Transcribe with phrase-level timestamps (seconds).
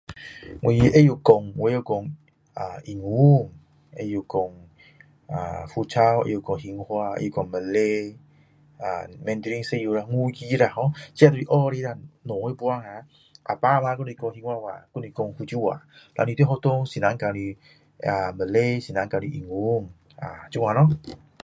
[0.63, 2.07] 我会说我会说
[2.59, 3.47] 啊英文
[3.95, 4.53] 会说
[5.33, 6.87] 啊 foo chao 会讲兴华
[7.19, 7.99] 会讲 malay
[8.83, 10.85] 呃 mandarin 一点啦五个啦 ho
[11.15, 12.77] 这就是学的啦小时候啊
[13.43, 15.69] 阿爸阿妈都是讲兴华话还是说福州话
[16.15, 17.27] 然后你在学校老师教
[18.37, 19.87] Malay 老师教你英文
[20.21, 20.81] 啊这样咯